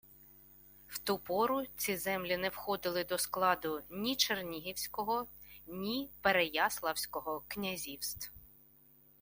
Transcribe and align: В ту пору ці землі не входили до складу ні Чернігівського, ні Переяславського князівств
В 0.87 0.99
ту 0.99 1.17
пору 1.19 1.63
ці 1.75 1.97
землі 1.97 2.37
не 2.37 2.49
входили 2.49 3.03
до 3.03 3.17
складу 3.17 3.81
ні 3.89 4.15
Чернігівського, 4.15 5.27
ні 5.67 6.09
Переяславського 6.21 7.43
князівств 7.47 8.31